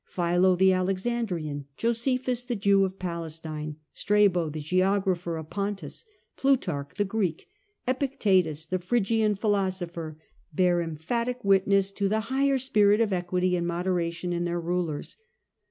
[0.07, 6.05] Philo the Alexandrian, Josephus the Jew of Palestine, Strabo the geographer of Pontus,
[6.37, 7.45] Plutarch the Greek,
[7.87, 10.17] Epictetus the Phrygian philosopher,
[10.51, 15.17] bear emphatic witness to the higher spirit of equity and moderation in their rulers.